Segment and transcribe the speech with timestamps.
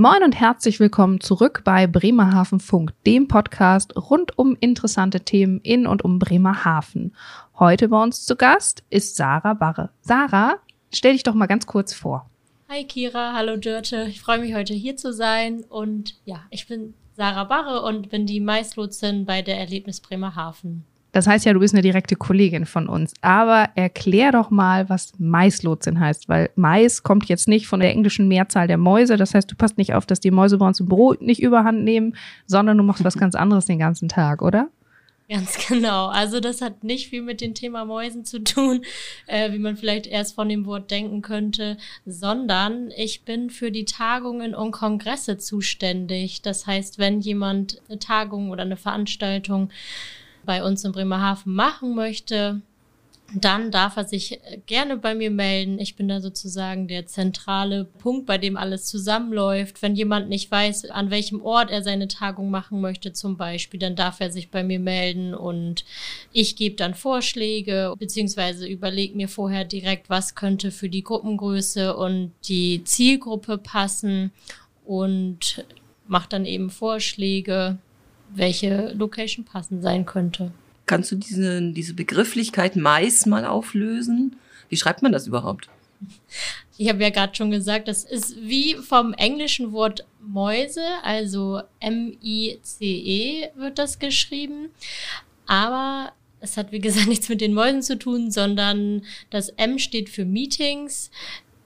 [0.00, 5.88] Moin und herzlich willkommen zurück bei Bremerhaven Funk, dem Podcast rund um interessante Themen in
[5.88, 7.16] und um Bremerhaven.
[7.58, 9.90] Heute bei uns zu Gast ist Sarah Barre.
[10.02, 10.58] Sarah,
[10.94, 12.30] stell dich doch mal ganz kurz vor.
[12.68, 14.06] Hi Kira, hallo Dörte.
[14.08, 18.24] Ich freue mich heute hier zu sein und ja, ich bin Sarah Barre und bin
[18.24, 20.84] die Maislotsin bei der Erlebnis Bremerhaven.
[21.12, 23.14] Das heißt ja, du bist eine direkte Kollegin von uns.
[23.22, 28.28] Aber erklär doch mal, was Maislotsin heißt, weil Mais kommt jetzt nicht von der englischen
[28.28, 29.16] Mehrzahl der Mäuse.
[29.16, 31.82] Das heißt, du passt nicht auf, dass die Mäuse bei uns im Büro nicht überhand
[31.82, 32.14] nehmen,
[32.46, 34.68] sondern du machst was ganz anderes den ganzen Tag, oder?
[35.28, 36.06] Ganz genau.
[36.06, 38.82] Also das hat nicht viel mit dem Thema Mäusen zu tun,
[39.26, 43.84] äh, wie man vielleicht erst von dem Wort denken könnte, sondern ich bin für die
[43.84, 46.40] Tagungen und Kongresse zuständig.
[46.40, 49.70] Das heißt, wenn jemand eine Tagung oder eine Veranstaltung
[50.48, 52.62] bei uns in Bremerhaven machen möchte,
[53.34, 55.78] dann darf er sich gerne bei mir melden.
[55.78, 59.82] Ich bin da sozusagen der zentrale Punkt, bei dem alles zusammenläuft.
[59.82, 63.94] Wenn jemand nicht weiß, an welchem Ort er seine Tagung machen möchte, zum Beispiel, dann
[63.94, 65.84] darf er sich bei mir melden und
[66.32, 72.32] ich gebe dann Vorschläge beziehungsweise überlege mir vorher direkt, was könnte für die Gruppengröße und
[72.44, 74.32] die Zielgruppe passen
[74.86, 75.66] und
[76.06, 77.76] mache dann eben Vorschläge
[78.34, 80.52] welche Location passend sein könnte.
[80.86, 84.36] Kannst du diese, diese Begrifflichkeit Mais mal auflösen?
[84.68, 85.68] Wie schreibt man das überhaupt?
[86.76, 93.50] Ich habe ja gerade schon gesagt, das ist wie vom englischen Wort Mäuse, also M-I-C-E
[93.56, 94.68] wird das geschrieben.
[95.46, 100.08] Aber es hat, wie gesagt, nichts mit den Mäusen zu tun, sondern das M steht
[100.08, 101.10] für Meetings,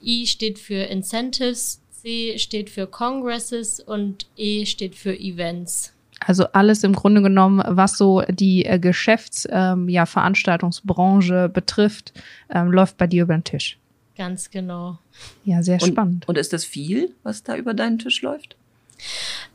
[0.01, 5.93] I steht für Incentives, C steht für Congresses und E steht für Events.
[6.25, 12.13] Also alles im Grunde genommen, was so die äh, Geschäfts-, ähm, ja, Veranstaltungsbranche betrifft,
[12.49, 13.77] ähm, läuft bei dir über den Tisch.
[14.17, 14.99] Ganz genau.
[15.43, 16.27] Ja, sehr und, spannend.
[16.27, 18.55] Und ist das viel, was da über deinen Tisch läuft?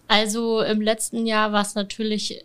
[0.09, 2.43] Also im letzten Jahr war es natürlich äh,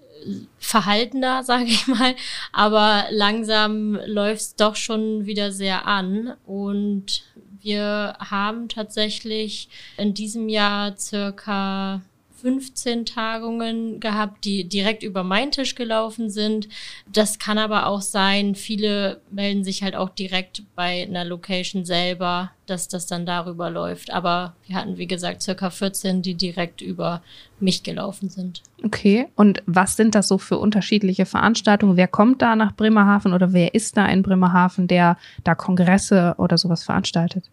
[0.60, 2.16] verhaltener, sage ich mal,
[2.52, 7.24] aber langsam läuft es doch schon wieder sehr an und
[7.62, 12.02] wir haben tatsächlich in diesem Jahr circa
[12.44, 16.68] 15 Tagungen gehabt, die direkt über meinen Tisch gelaufen sind.
[17.12, 22.52] Das kann aber auch sein, viele melden sich halt auch direkt bei einer Location selber,
[22.66, 24.12] dass das dann darüber läuft.
[24.12, 27.24] Aber wir hatten, wie gesagt, circa 14, die direkt über
[27.62, 28.62] mich gelaufen sind.
[28.84, 31.96] Okay, und was sind das so für unterschiedliche Veranstaltungen?
[31.96, 36.58] Wer kommt da nach Bremerhaven oder wer ist da in Bremerhaven, der da Kongresse oder
[36.58, 37.46] sowas veranstaltet?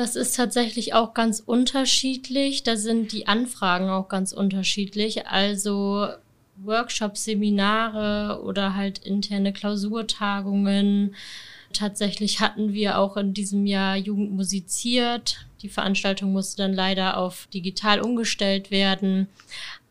[0.00, 2.62] Das ist tatsächlich auch ganz unterschiedlich.
[2.62, 5.26] Da sind die Anfragen auch ganz unterschiedlich.
[5.26, 6.08] Also
[6.56, 11.14] Workshops, Seminare oder halt interne Klausurtagungen.
[11.74, 15.44] Tatsächlich hatten wir auch in diesem Jahr Jugend musiziert.
[15.60, 19.28] Die Veranstaltung musste dann leider auf digital umgestellt werden.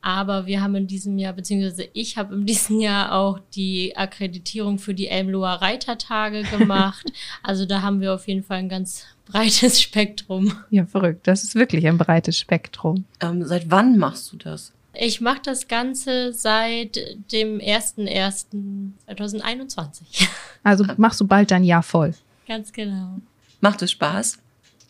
[0.02, 4.78] Aber wir haben in diesem Jahr, beziehungsweise ich habe in diesem Jahr auch die Akkreditierung
[4.80, 7.12] für die Elmloher Reitertage gemacht.
[7.44, 10.54] also da haben wir auf jeden Fall ein ganz breites Spektrum.
[10.70, 11.28] Ja, verrückt.
[11.28, 13.06] Das ist wirklich ein breites Spektrum.
[13.20, 14.72] Ähm, seit wann machst du das?
[14.94, 17.00] Ich mache das Ganze seit
[17.32, 20.28] dem 01.01.2021.
[20.64, 22.16] Also machst du bald dein Jahr voll.
[22.48, 23.20] Ganz genau.
[23.62, 24.40] Macht es Spaß?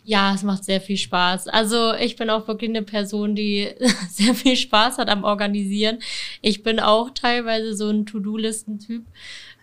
[0.09, 1.49] Ja, es macht sehr viel Spaß.
[1.49, 3.67] Also ich bin auch wirklich eine Person, die
[4.09, 5.99] sehr viel Spaß hat am Organisieren.
[6.41, 9.05] Ich bin auch teilweise so ein To-Do-Listen-Typ.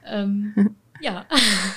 [0.06, 0.54] Ähm,
[1.00, 1.26] ja.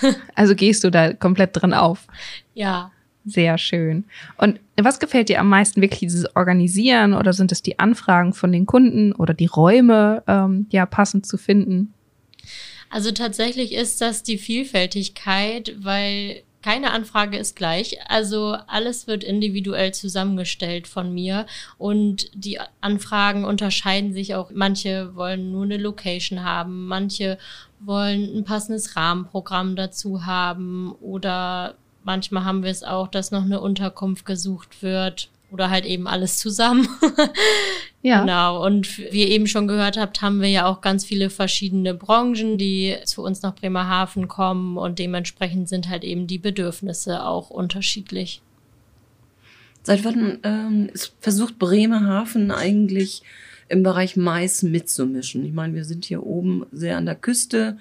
[0.35, 2.05] Also gehst du da komplett drin auf?
[2.53, 2.91] Ja.
[3.25, 4.05] Sehr schön.
[4.37, 8.51] Und was gefällt dir am meisten wirklich dieses Organisieren oder sind es die Anfragen von
[8.51, 11.95] den Kunden oder die Räume ähm, ja passend zu finden?
[12.91, 17.97] Also tatsächlich ist das die Vielfältigkeit, weil keine Anfrage ist gleich.
[18.09, 21.45] Also alles wird individuell zusammengestellt von mir
[21.77, 24.51] und die Anfragen unterscheiden sich auch.
[24.53, 27.37] Manche wollen nur eine Location haben, manche
[27.79, 33.61] wollen ein passendes Rahmenprogramm dazu haben oder manchmal haben wir es auch, dass noch eine
[33.61, 36.87] Unterkunft gesucht wird oder halt eben alles zusammen.
[38.01, 38.21] ja.
[38.21, 38.65] Genau.
[38.65, 42.57] Und wie ihr eben schon gehört habt, haben wir ja auch ganz viele verschiedene Branchen,
[42.57, 48.41] die zu uns nach Bremerhaven kommen und dementsprechend sind halt eben die Bedürfnisse auch unterschiedlich.
[49.83, 53.23] Seit wann ähm, versucht Bremerhaven eigentlich
[53.69, 55.45] im Bereich Mais mitzumischen?
[55.45, 57.77] Ich meine, wir sind hier oben sehr an der Küste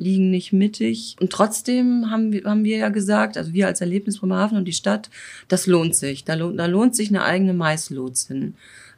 [0.00, 1.16] liegen nicht mittig.
[1.20, 4.72] Und trotzdem haben wir, haben wir ja gesagt, also wir als Erlebnis Bremerhaven und die
[4.72, 5.10] Stadt,
[5.46, 6.24] das lohnt sich.
[6.24, 8.54] Da, lohnt, da lohnt sich eine eigene Maislotsin.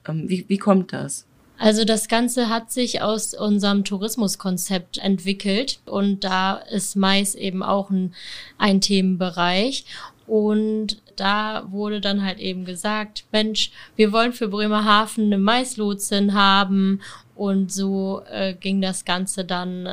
[0.09, 1.27] Ähm, wie, wie kommt das?
[1.59, 7.91] Also das Ganze hat sich aus unserem Tourismuskonzept entwickelt und da ist Mais eben auch
[7.91, 8.15] ein,
[8.59, 9.85] ein Themenbereich.
[10.27, 17.01] Und da wurde dann halt eben gesagt, Mensch, wir wollen für Bremerhaven eine Maislotsin haben.
[17.35, 19.89] Und so äh, ging das Ganze dann,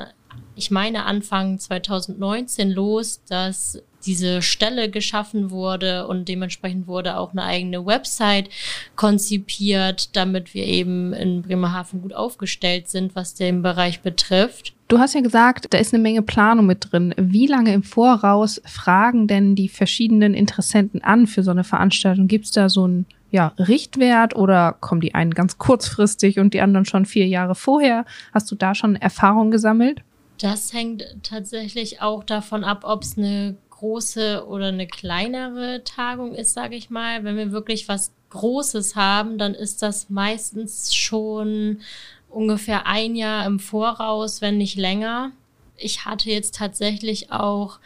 [0.55, 7.43] ich meine, Anfang 2019 los, dass diese Stelle geschaffen wurde und dementsprechend wurde auch eine
[7.43, 8.49] eigene Website
[8.95, 14.73] konzipiert, damit wir eben in Bremerhaven gut aufgestellt sind, was den Bereich betrifft.
[14.87, 17.13] Du hast ja gesagt, da ist eine Menge Planung mit drin.
[17.17, 22.27] Wie lange im Voraus fragen denn die verschiedenen Interessenten an für so eine Veranstaltung?
[22.27, 26.61] Gibt es da so einen ja, Richtwert oder kommen die einen ganz kurzfristig und die
[26.61, 28.05] anderen schon vier Jahre vorher?
[28.33, 30.01] Hast du da schon Erfahrung gesammelt?
[30.39, 36.53] Das hängt tatsächlich auch davon ab, ob es eine große oder eine kleinere Tagung ist,
[36.53, 37.23] sage ich mal.
[37.23, 41.81] Wenn wir wirklich was Großes haben, dann ist das meistens schon
[42.29, 45.31] ungefähr ein Jahr im Voraus, wenn nicht länger.
[45.75, 47.79] Ich hatte jetzt tatsächlich auch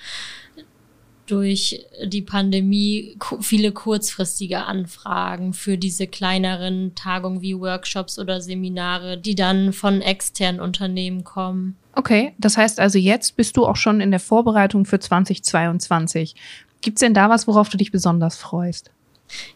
[1.26, 9.36] durch die Pandemie viele kurzfristige Anfragen für diese kleineren Tagungen wie Workshops oder Seminare, die
[9.36, 11.78] dann von externen Unternehmen kommen.
[11.96, 16.36] Okay, das heißt also jetzt bist du auch schon in der Vorbereitung für 2022.
[16.82, 18.92] Gibt es denn da was, worauf du dich besonders freust?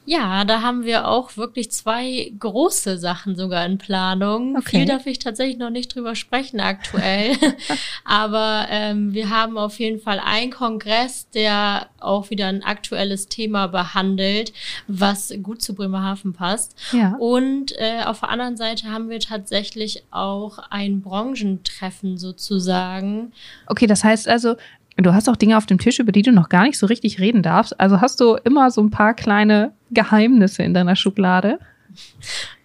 [0.06, 4.56] Ja, da haben wir auch wirklich zwei große Sachen sogar in Planung.
[4.56, 4.78] Okay.
[4.78, 7.36] Viel darf ich tatsächlich noch nicht drüber sprechen aktuell.
[8.06, 13.68] Aber ähm, wir haben auf jeden Fall einen Kongress, der auch wieder ein aktuelles Thema
[13.68, 14.54] behandelt,
[14.88, 16.76] was gut zu Bremerhaven passt.
[16.94, 17.16] Ja.
[17.20, 23.34] Und äh, auf der anderen Seite haben wir tatsächlich auch ein Branchentreffen sozusagen.
[23.68, 24.56] Okay, das heißt also,
[24.98, 27.20] Du hast auch Dinge auf dem Tisch, über die du noch gar nicht so richtig
[27.20, 27.80] reden darfst.
[27.80, 31.60] Also hast du immer so ein paar kleine Geheimnisse in deiner Schublade?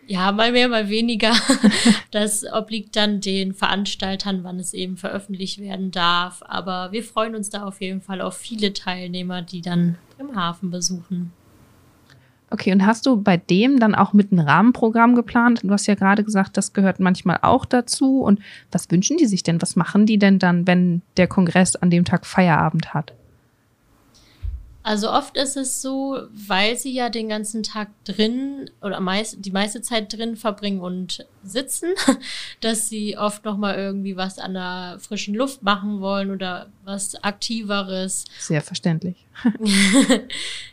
[0.07, 1.33] Ja, mal mehr, mal weniger.
[2.11, 6.43] Das obliegt dann den Veranstaltern, wann es eben veröffentlicht werden darf.
[6.45, 10.71] Aber wir freuen uns da auf jeden Fall auf viele Teilnehmer, die dann im Hafen
[10.71, 11.33] besuchen.
[12.53, 15.61] Okay, und hast du bei dem dann auch mit einem Rahmenprogramm geplant?
[15.63, 18.21] Du hast ja gerade gesagt, das gehört manchmal auch dazu.
[18.21, 18.41] Und
[18.71, 19.63] was wünschen die sich denn?
[19.63, 23.15] Was machen die denn dann, wenn der Kongress an dem Tag Feierabend hat?
[24.85, 29.53] Also oft ist es so, weil sie ja den ganzen Tag drin oder meist, die
[29.53, 31.91] meiste Zeit drin verbringen und sitzen,
[32.61, 37.15] dass sie oft noch mal irgendwie was an der frischen Luft machen wollen oder was
[37.23, 38.25] aktiveres.
[38.41, 39.25] Sehr verständlich.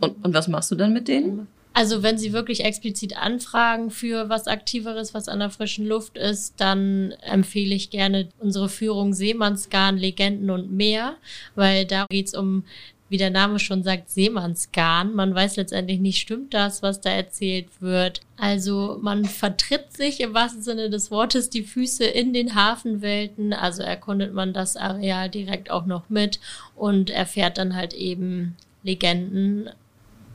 [0.00, 1.48] Und, und was machst du dann mit denen?
[1.72, 6.54] Also wenn Sie wirklich explizit anfragen für was Aktiveres, was an der frischen Luft ist,
[6.60, 11.14] dann empfehle ich gerne unsere Führung Seemannsgarn, Legenden und mehr,
[11.54, 12.64] weil da geht's um,
[13.08, 15.14] wie der Name schon sagt, Seemannsgarn.
[15.14, 18.20] Man weiß letztendlich nicht, stimmt das, was da erzählt wird.
[18.36, 23.82] Also man vertritt sich im wahrsten Sinne des Wortes die Füße in den Hafenwelten, also
[23.82, 26.40] erkundet man das Areal direkt auch noch mit
[26.74, 29.70] und erfährt dann halt eben Legenden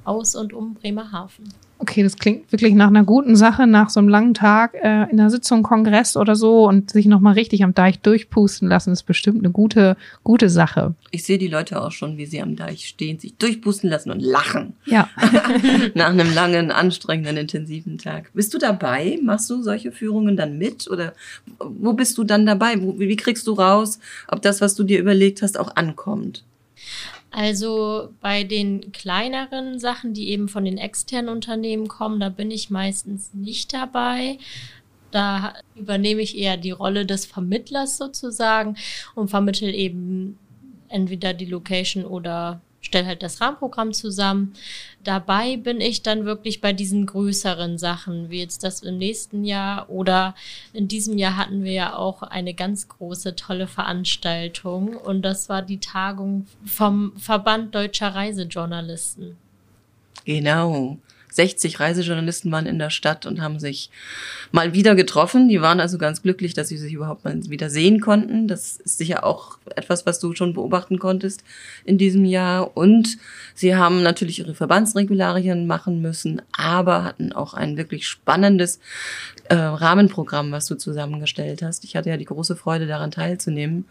[0.04, 1.46] aus und um Bremerhaven.
[1.78, 5.20] Okay, das klingt wirklich nach einer guten Sache, nach so einem langen Tag äh, in
[5.20, 9.40] einer Sitzung, Kongress oder so und sich nochmal richtig am Deich durchpusten lassen, ist bestimmt
[9.40, 10.96] eine gute, gute Sache.
[11.12, 14.22] Ich sehe die Leute auch schon, wie sie am Deich stehen, sich durchpusten lassen und
[14.22, 14.74] lachen.
[14.86, 15.10] Ja.
[15.96, 18.32] nach einem langen, anstrengenden, intensiven Tag.
[18.34, 19.20] Bist du dabei?
[19.22, 20.90] Machst du solche Führungen dann mit?
[20.90, 21.14] Oder
[21.60, 22.82] wo bist du dann dabei?
[22.82, 24.00] Wo, wie kriegst du raus,
[24.30, 26.46] ob das, was du dir überlegt hast, auch ankommt?
[27.38, 32.70] Also bei den kleineren Sachen, die eben von den externen Unternehmen kommen, da bin ich
[32.70, 34.38] meistens nicht dabei.
[35.12, 38.78] Da übernehme ich eher die Rolle des Vermittlers sozusagen
[39.16, 40.40] und vermittel eben
[40.88, 44.54] entweder die Location oder stelle halt das Rahmenprogramm zusammen.
[45.04, 49.90] Dabei bin ich dann wirklich bei diesen größeren Sachen, wie jetzt das im nächsten Jahr
[49.90, 50.36] oder
[50.74, 55.62] in diesem Jahr hatten wir ja auch eine ganz große, tolle Veranstaltung und das war
[55.62, 59.38] die Tagung vom Verband Deutscher Reisejournalisten.
[60.26, 60.98] Genau.
[61.36, 63.90] 60 Reisejournalisten waren in der Stadt und haben sich
[64.52, 65.50] mal wieder getroffen.
[65.50, 68.48] Die waren also ganz glücklich, dass sie sich überhaupt mal wieder sehen konnten.
[68.48, 71.44] Das ist sicher auch etwas, was du schon beobachten konntest
[71.84, 72.78] in diesem Jahr.
[72.78, 73.18] Und
[73.54, 78.80] sie haben natürlich ihre Verbandsregularien machen müssen, aber hatten auch ein wirklich spannendes
[79.50, 81.84] äh, Rahmenprogramm, was du zusammengestellt hast.
[81.84, 83.86] Ich hatte ja die große Freude, daran teilzunehmen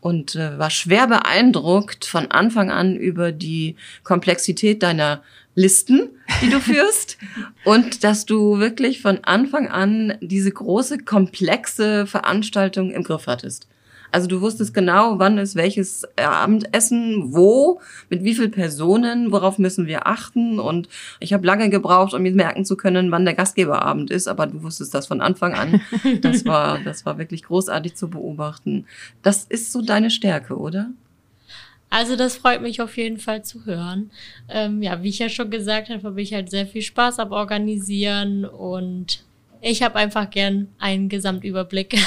[0.00, 5.22] und äh, war schwer beeindruckt von Anfang an über die Komplexität deiner
[5.54, 6.10] Listen,
[6.42, 7.18] die du führst
[7.64, 13.66] und dass du wirklich von Anfang an diese große, komplexe Veranstaltung im Griff hattest.
[14.12, 19.86] Also du wusstest genau, wann ist welches Abendessen, wo, mit wie vielen Personen, worauf müssen
[19.86, 20.58] wir achten.
[20.58, 20.88] Und
[21.20, 24.62] ich habe lange gebraucht, um mir merken zu können, wann der Gastgeberabend ist, aber du
[24.62, 25.80] wusstest das von Anfang an.
[26.20, 28.86] Das war, das war wirklich großartig zu beobachten.
[29.22, 30.90] Das ist so deine Stärke, oder?
[31.90, 34.10] Also das freut mich auf jeden Fall zu hören.
[34.48, 37.32] Ähm, ja, wie ich ja schon gesagt habe, habe ich halt sehr viel Spaß am
[37.32, 39.24] Organisieren und
[39.68, 41.98] ich habe einfach gern einen Gesamtüberblick.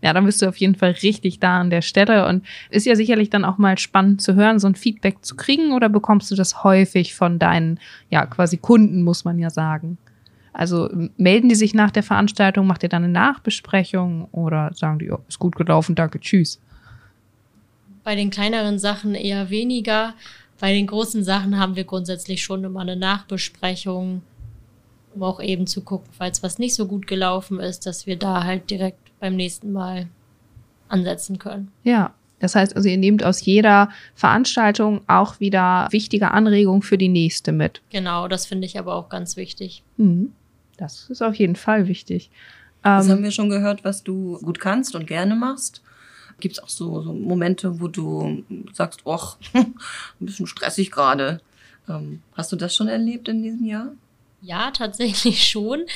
[0.00, 2.96] Ja, dann bist du auf jeden Fall richtig da an der Stelle und ist ja
[2.96, 6.34] sicherlich dann auch mal spannend zu hören, so ein Feedback zu kriegen oder bekommst du
[6.34, 7.78] das häufig von deinen,
[8.10, 9.98] ja, quasi Kunden, muss man ja sagen?
[10.52, 15.10] Also melden die sich nach der Veranstaltung, macht ihr dann eine Nachbesprechung oder sagen die,
[15.10, 16.60] oh, ist gut gelaufen, danke, tschüss?
[18.04, 20.14] Bei den kleineren Sachen eher weniger.
[20.58, 24.22] Bei den großen Sachen haben wir grundsätzlich schon immer eine Nachbesprechung,
[25.14, 28.44] um auch eben zu gucken, falls was nicht so gut gelaufen ist, dass wir da
[28.44, 30.08] halt direkt beim nächsten Mal
[30.88, 31.70] ansetzen können.
[31.84, 37.08] Ja, das heißt also, ihr nehmt aus jeder Veranstaltung auch wieder wichtige Anregungen für die
[37.08, 37.80] nächste mit.
[37.90, 39.84] Genau, das finde ich aber auch ganz wichtig.
[39.96, 40.32] Mhm.
[40.76, 42.30] Das ist auf jeden Fall wichtig.
[42.82, 45.82] Das Ähm, haben wir schon gehört, was du gut kannst und gerne machst.
[46.40, 48.42] Gibt es auch so, so Momente, wo du
[48.72, 49.74] sagst, och, ein
[50.18, 51.40] bisschen stressig gerade.
[51.88, 53.92] Ähm, hast du das schon erlebt in diesem Jahr?
[54.42, 55.86] Ja, tatsächlich schon,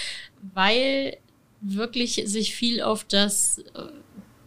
[0.54, 1.18] weil
[1.60, 3.82] wirklich sich viel auf das, äh,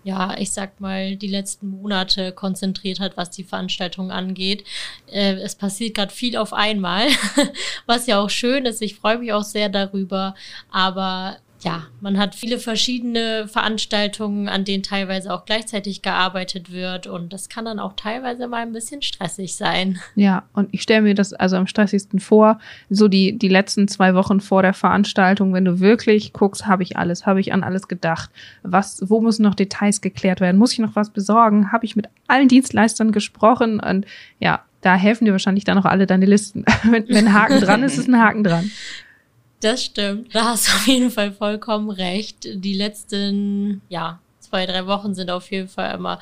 [0.05, 4.63] ja, ich sag mal, die letzten Monate konzentriert hat, was die Veranstaltung angeht.
[5.07, 7.07] Äh, es passiert gerade viel auf einmal,
[7.85, 8.81] was ja auch schön ist.
[8.81, 10.33] Ich freue mich auch sehr darüber,
[10.71, 17.33] aber ja, man hat viele verschiedene Veranstaltungen, an denen teilweise auch gleichzeitig gearbeitet wird und
[17.33, 19.99] das kann dann auch teilweise mal ein bisschen stressig sein.
[20.15, 24.15] Ja, und ich stelle mir das also am stressigsten vor, so die, die letzten zwei
[24.15, 27.87] Wochen vor der Veranstaltung, wenn du wirklich guckst, habe ich alles, habe ich an alles
[27.87, 28.29] gedacht,
[28.63, 32.07] was, wo müssen noch Details geklärt werden, muss ich noch was besorgen, habe ich mit
[32.27, 34.05] allen Dienstleistern gesprochen und
[34.39, 36.63] ja, da helfen dir wahrscheinlich dann auch alle deine Listen.
[36.83, 38.71] wenn, wenn ein Haken dran ist, ist ein Haken dran.
[39.61, 40.33] Das stimmt.
[40.33, 42.47] Da hast du auf jeden Fall vollkommen recht.
[42.53, 46.19] Die letzten, ja, zwei, drei Wochen sind auf jeden Fall immer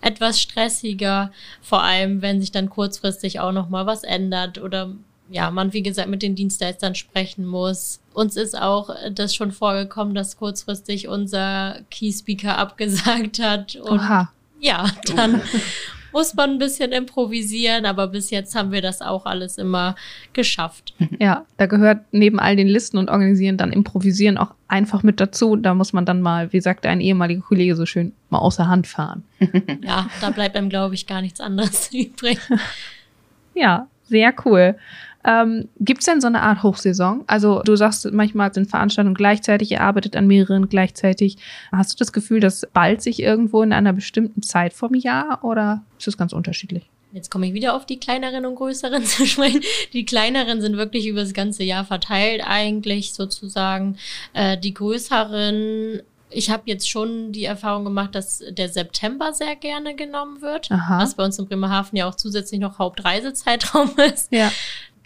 [0.00, 1.32] etwas stressiger.
[1.60, 4.92] Vor allem, wenn sich dann kurzfristig auch noch mal was ändert oder
[5.28, 8.00] ja, man, wie gesagt, mit den Dienstleistern sprechen muss.
[8.14, 13.74] Uns ist auch das schon vorgekommen, dass kurzfristig unser Key Speaker abgesagt hat.
[13.76, 14.30] Und Oha.
[14.60, 15.42] ja, dann
[16.12, 19.94] muss man ein bisschen improvisieren, aber bis jetzt haben wir das auch alles immer
[20.32, 20.94] geschafft.
[21.18, 25.56] Ja, da gehört neben all den Listen und Organisieren dann Improvisieren auch einfach mit dazu.
[25.56, 28.86] Da muss man dann mal, wie sagte ein ehemaliger Kollege so schön, mal außer Hand
[28.86, 29.24] fahren.
[29.82, 32.38] Ja, da bleibt einem, glaube ich, gar nichts anderes übrig.
[33.54, 34.76] Ja, sehr cool.
[35.26, 37.24] Ähm, Gibt es denn so eine Art Hochsaison?
[37.26, 41.36] Also du sagst, manchmal sind Veranstaltungen gleichzeitig, ihr arbeitet an mehreren gleichzeitig.
[41.72, 45.82] Hast du das Gefühl, dass bald sich irgendwo in einer bestimmten Zeit vom Jahr oder
[45.98, 46.88] ist das ganz unterschiedlich?
[47.12, 49.62] Jetzt komme ich wieder auf die kleineren und größeren zu sprechen.
[49.92, 53.96] Die kleineren sind wirklich über das ganze Jahr verteilt eigentlich sozusagen.
[54.32, 59.96] Äh, die größeren, ich habe jetzt schon die Erfahrung gemacht, dass der September sehr gerne
[59.96, 61.00] genommen wird, Aha.
[61.00, 64.30] was bei uns in Bremerhaven ja auch zusätzlich noch Hauptreisezeitraum ist.
[64.30, 64.52] Ja.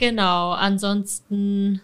[0.00, 1.82] Genau, ansonsten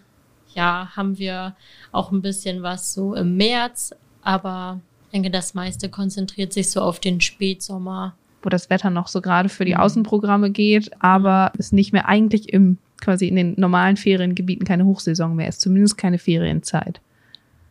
[0.55, 1.55] ja, haben wir
[1.91, 3.93] auch ein bisschen was so im März,
[4.23, 8.15] aber ich denke, das meiste konzentriert sich so auf den Spätsommer.
[8.41, 12.51] Wo das Wetter noch so gerade für die Außenprogramme geht, aber es nicht mehr eigentlich
[12.51, 16.99] im quasi in den normalen Feriengebieten keine Hochsaison mehr ist, zumindest keine Ferienzeit.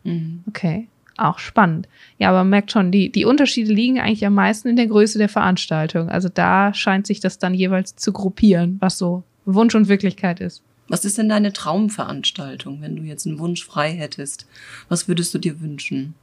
[0.05, 0.45] Mhm.
[0.49, 0.87] Okay,
[1.17, 1.89] auch spannend.
[2.19, 5.19] Ja, aber man merkt schon, die, die Unterschiede liegen eigentlich am meisten in der Größe
[5.19, 6.09] der Veranstaltung.
[6.09, 10.63] Also da scheint sich das dann jeweils zu gruppieren, was so Wunsch und Wirklichkeit ist.
[10.89, 14.47] Was ist denn deine Traumveranstaltung, wenn du jetzt einen Wunsch frei hättest?
[14.89, 16.15] Was würdest du dir wünschen?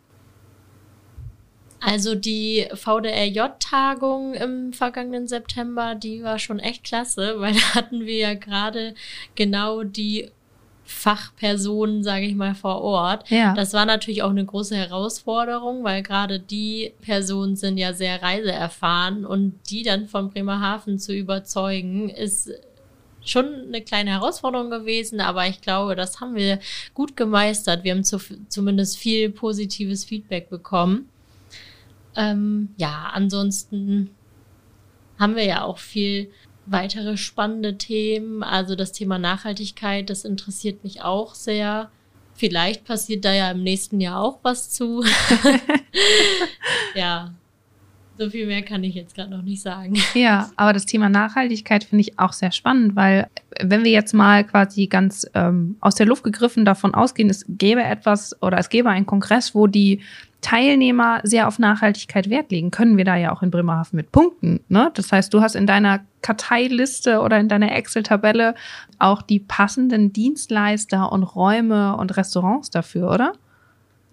[1.86, 8.18] Also die VDRJ-Tagung im vergangenen September, die war schon echt klasse, weil da hatten wir
[8.18, 8.96] ja gerade
[9.36, 10.30] genau die
[10.86, 13.30] Fachpersonen, sage ich mal, vor Ort.
[13.30, 13.54] Ja.
[13.54, 19.26] Das war natürlich auch eine große Herausforderung, weil gerade die Personen sind ja sehr reiseerfahren
[19.26, 22.52] und die dann von Bremerhaven zu überzeugen, ist
[23.26, 26.60] schon eine kleine Herausforderung gewesen, aber ich glaube, das haben wir
[26.94, 27.84] gut gemeistert.
[27.84, 31.10] Wir haben zu, zumindest viel positives Feedback bekommen.
[32.16, 34.12] Ähm, ja, ansonsten
[35.20, 36.32] haben wir ja auch viel
[36.66, 38.44] weitere spannende Themen.
[38.44, 41.90] Also das Thema Nachhaltigkeit, das interessiert mich auch sehr.
[42.36, 45.04] Vielleicht passiert da ja im nächsten Jahr auch was zu.
[46.96, 47.34] ja,
[48.18, 49.96] so viel mehr kann ich jetzt gerade noch nicht sagen.
[50.14, 53.28] Ja, aber das Thema Nachhaltigkeit finde ich auch sehr spannend, weil
[53.62, 57.84] wenn wir jetzt mal quasi ganz ähm, aus der Luft gegriffen davon ausgehen, es gäbe
[57.84, 60.02] etwas oder es gäbe einen Kongress, wo die
[60.42, 64.60] Teilnehmer sehr auf Nachhaltigkeit Wert legen, können wir da ja auch in Bremerhaven mit punkten.
[64.68, 64.92] Ne?
[64.94, 68.54] Das heißt, du hast in deiner Karteiliste oder in deiner Excel-Tabelle
[69.00, 73.34] auch die passenden Dienstleister und Räume und Restaurants dafür, oder?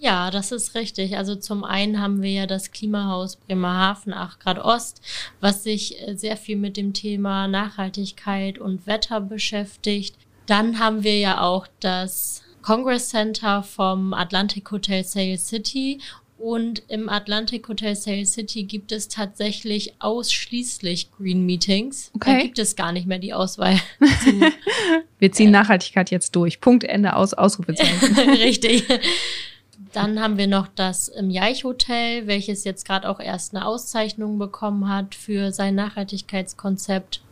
[0.01, 1.19] Ja, das ist richtig.
[1.19, 5.03] Also zum einen haben wir ja das Klimahaus Bremerhaven 8 Grad Ost,
[5.41, 10.17] was sich äh, sehr viel mit dem Thema Nachhaltigkeit und Wetter beschäftigt.
[10.47, 16.01] Dann haben wir ja auch das Congress Center vom Atlantic Hotel Sail City
[16.39, 22.11] und im Atlantic Hotel Sail City gibt es tatsächlich ausschließlich Green Meetings.
[22.15, 22.33] Okay.
[22.33, 23.79] Da gibt es gar nicht mehr die Auswahl.
[25.19, 26.63] Wir ziehen Nachhaltigkeit jetzt durch.
[26.63, 28.19] Punkt, Ende, aus, Ausrufezeichen.
[28.19, 28.85] Richtig.
[29.93, 34.39] Dann haben wir noch das im Jaich Hotel, welches jetzt gerade auch erst eine Auszeichnung
[34.39, 37.23] bekommen hat für sein Nachhaltigkeitskonzept.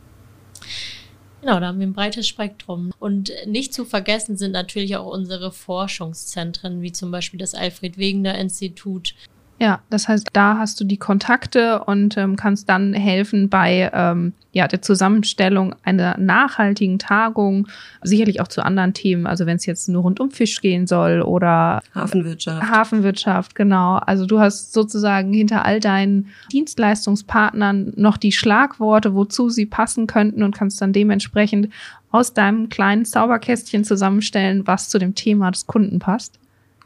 [1.40, 2.90] Genau, da haben wir ein breites Spektrum.
[2.98, 8.36] Und nicht zu vergessen sind natürlich auch unsere Forschungszentren, wie zum Beispiel das Alfred Wegener
[8.36, 9.14] Institut,
[9.60, 14.32] Ja, das heißt, da hast du die Kontakte und ähm, kannst dann helfen bei ähm,
[14.52, 17.66] ja, der Zusammenstellung einer nachhaltigen Tagung,
[18.02, 21.22] sicherlich auch zu anderen Themen, also wenn es jetzt nur rund um Fisch gehen soll
[21.22, 22.70] oder Hafenwirtschaft.
[22.70, 23.96] Hafenwirtschaft, genau.
[23.96, 30.44] Also du hast sozusagen hinter all deinen Dienstleistungspartnern noch die Schlagworte, wozu sie passen könnten
[30.44, 31.68] und kannst dann dementsprechend
[32.10, 36.38] aus deinem kleinen Zauberkästchen zusammenstellen, was zu dem Thema des Kunden passt.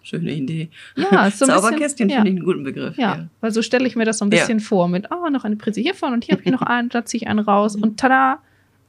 [0.02, 0.70] Schöne Idee.
[0.96, 2.16] Ja, so ein Zauberkästchen ja.
[2.16, 2.96] finde ich einen guten Begriff.
[2.96, 5.56] Ja, weil so stelle ich mir das so ein bisschen vor mit, oh, noch eine
[5.56, 8.38] Prise hiervon und hier habe ich noch einen, da ziehe ich einen raus und tada,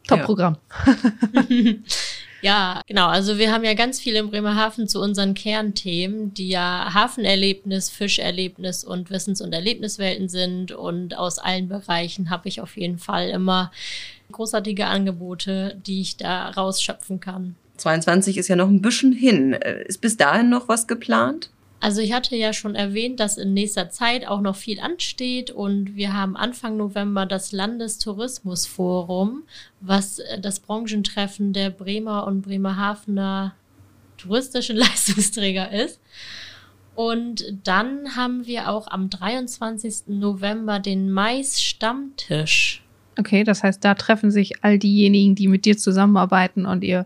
[0.08, 0.58] Top-Programm.
[2.44, 3.08] Ja, genau.
[3.08, 8.84] Also wir haben ja ganz viel in Bremerhaven zu unseren Kernthemen, die ja Hafenerlebnis, Fischerlebnis
[8.84, 10.74] und Wissens- und Erlebniswelten sind.
[10.74, 13.72] Und aus allen Bereichen habe ich auf jeden Fall immer
[14.34, 17.56] großartige Angebote, die ich da rausschöpfen kann.
[17.84, 19.54] 22 ist ja noch ein bisschen hin.
[19.54, 21.50] Äh, Ist bis dahin noch was geplant?
[21.82, 25.98] Also ich hatte ja schon erwähnt, dass in nächster Zeit auch noch viel ansteht und
[25.98, 29.44] wir haben Anfang November das Landestourismusforum,
[29.82, 33.54] was äh, das Branchentreffen der Bremer und Bremerhavener
[34.18, 36.00] touristischen Leistungsträger ist.
[36.96, 40.04] Und dann haben wir auch am 23.
[40.08, 42.82] November den Mais-Stammtisch.
[43.20, 47.06] Okay, das heißt, da treffen sich all diejenigen, die mit dir zusammenarbeiten und ihr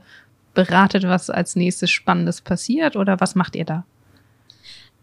[0.57, 3.85] beratet, was als nächstes Spannendes passiert oder was macht ihr da?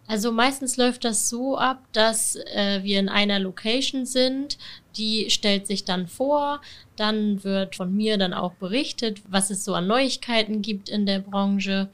[0.09, 4.59] Also meistens läuft das so ab, dass äh, wir in einer Location sind,
[4.97, 6.61] die stellt sich dann vor,
[6.97, 11.21] dann wird von mir dann auch berichtet, was es so an Neuigkeiten gibt in der
[11.21, 11.89] Branche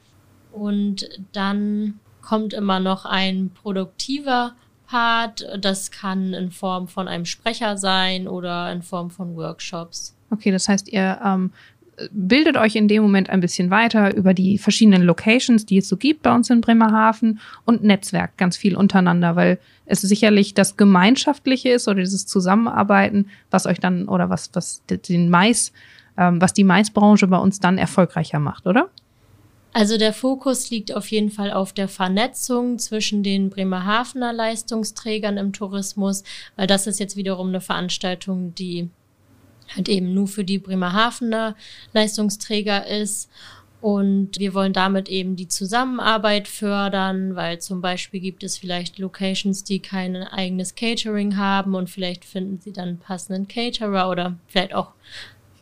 [0.51, 4.55] und dann kommt immer noch ein produktiver
[4.87, 10.15] Part, das kann in Form von einem Sprecher sein oder in Form von Workshops.
[10.31, 11.51] Okay, das heißt, ihr ähm,
[12.11, 15.97] bildet euch in dem Moment ein bisschen weiter über die verschiedenen Locations, die es so
[15.97, 21.69] gibt bei uns in Bremerhaven und Netzwerk ganz viel untereinander, weil es sicherlich das Gemeinschaftliche
[21.69, 25.71] ist oder dieses Zusammenarbeiten, was euch dann oder was, was den Mais,
[26.17, 28.89] ähm, was die Maisbranche bei uns dann erfolgreicher macht, oder?
[29.73, 35.53] Also der Fokus liegt auf jeden Fall auf der Vernetzung zwischen den Bremerhavener Leistungsträgern im
[35.53, 36.23] Tourismus,
[36.57, 38.89] weil das ist jetzt wiederum eine Veranstaltung, die
[39.75, 41.55] halt eben nur für die Bremerhavener
[41.93, 43.29] Leistungsträger ist.
[43.81, 49.63] Und wir wollen damit eben die Zusammenarbeit fördern, weil zum Beispiel gibt es vielleicht Locations,
[49.63, 54.91] die kein eigenes Catering haben und vielleicht finden sie dann passenden Caterer oder vielleicht auch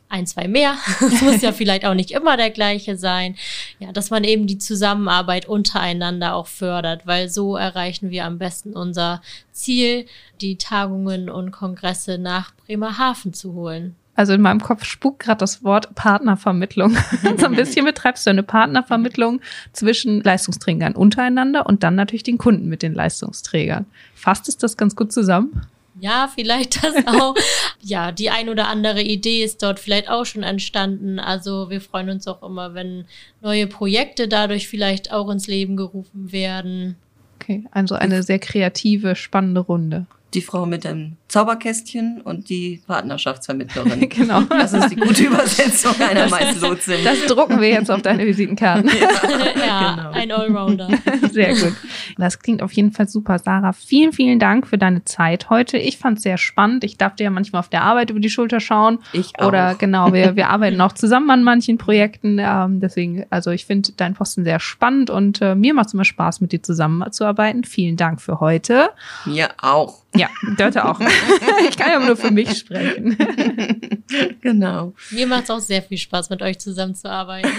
[0.10, 0.76] ein, zwei mehr.
[1.02, 3.36] Es muss ja vielleicht auch nicht immer der gleiche sein.
[3.80, 8.74] Ja, dass man eben die Zusammenarbeit untereinander auch fördert, weil so erreichen wir am besten
[8.74, 10.06] unser Ziel,
[10.41, 13.95] die Tagungen und Kongresse nach Bremerhaven zu holen.
[14.19, 16.98] Also in meinem Kopf spukt gerade das Wort Partnervermittlung.
[17.38, 19.39] so ein bisschen betreibst du eine Partnervermittlung
[19.72, 23.86] zwischen Leistungsträgern untereinander und dann natürlich den Kunden mit den Leistungsträgern.
[24.15, 25.62] Fasst es das ganz gut zusammen?
[25.99, 27.35] Ja, vielleicht das auch.
[27.81, 31.19] ja, die ein oder andere Idee ist dort vielleicht auch schon entstanden.
[31.19, 33.05] Also wir freuen uns auch immer, wenn
[33.41, 36.95] neue Projekte dadurch vielleicht auch ins Leben gerufen werden.
[37.35, 40.05] Okay, also eine sehr kreative, spannende Runde.
[40.33, 44.09] Die Frau mit dem Zauberkästchen und die Partnerschaftsvermittlerin.
[44.19, 44.41] Genau.
[44.41, 47.03] Das ist die gute Übersetzung einer Maislotsin.
[47.03, 48.89] Das drucken wir jetzt auf deine Visitenkarten.
[49.65, 50.11] ja, genau.
[50.11, 50.89] ein Allrounder.
[51.31, 51.73] Sehr gut.
[52.17, 53.39] Das klingt auf jeden Fall super.
[53.39, 55.77] Sarah, vielen, vielen Dank für deine Zeit heute.
[55.77, 56.83] Ich fand es sehr spannend.
[56.83, 58.99] Ich darf dir ja manchmal auf der Arbeit über die Schulter schauen.
[59.13, 59.47] Ich auch.
[59.47, 62.39] Oder genau, wir, wir arbeiten auch zusammen an manchen Projekten.
[62.39, 66.05] Ähm, deswegen, also ich finde deinen Posten sehr spannend und äh, mir macht es immer
[66.05, 67.63] Spaß, mit dir zusammenzuarbeiten.
[67.63, 68.89] Vielen Dank für heute.
[69.25, 69.99] Mir auch.
[70.19, 70.27] Ja,
[70.58, 70.99] Dörte auch.
[71.69, 73.17] ich kann ja nur für mich sprechen.
[74.41, 74.93] Genau.
[75.12, 77.51] Mir macht es auch sehr viel Spaß, mit euch zusammenzuarbeiten.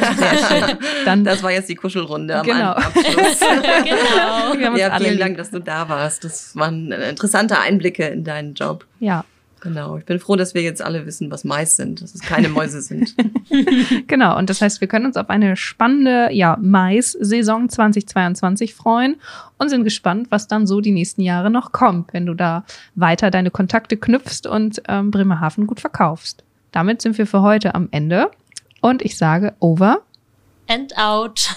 [1.04, 2.72] Dann Das war jetzt die Kuschelrunde am Genau.
[2.72, 3.38] Abschluss.
[3.38, 4.76] genau.
[4.76, 5.20] Ja, vielen lieb.
[5.20, 6.24] Dank, dass du da warst.
[6.24, 8.84] Das waren interessante Einblicke in deinen Job.
[8.98, 9.24] Ja.
[9.60, 12.48] Genau, ich bin froh, dass wir jetzt alle wissen, was Mais sind, dass es keine
[12.48, 13.14] Mäuse sind.
[14.06, 19.16] genau, und das heißt, wir können uns auf eine spannende ja, Mais-Saison 2022 freuen
[19.58, 23.30] und sind gespannt, was dann so die nächsten Jahre noch kommt, wenn du da weiter
[23.30, 26.42] deine Kontakte knüpfst und ähm, Bremerhaven gut verkaufst.
[26.72, 28.30] Damit sind wir für heute am Ende
[28.80, 30.00] und ich sage over
[30.68, 31.50] and out.